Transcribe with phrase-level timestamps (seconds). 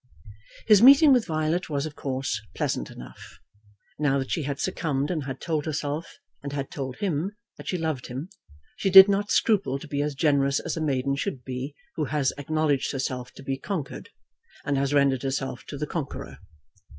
[0.65, 3.37] His meeting with Violet was of course pleasant enough.
[3.99, 7.77] Now that she had succumbed, and had told herself and had told him that she
[7.77, 8.29] loved him,
[8.75, 12.33] she did not scruple to be as generous as a maiden should be who has
[12.39, 14.09] acknowledged herself to be conquered,
[14.65, 16.39] and has rendered herself to the conqueror.